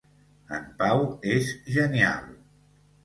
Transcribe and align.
En 0.55 0.63
Pau 0.79 1.05
és 1.35 1.51
genial. 1.77 2.25